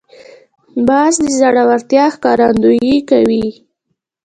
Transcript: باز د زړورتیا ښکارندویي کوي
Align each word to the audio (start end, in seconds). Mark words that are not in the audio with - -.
باز 0.87 1.13
د 1.23 1.25
زړورتیا 1.39 2.05
ښکارندویي 2.15 2.97
کوي 3.09 3.45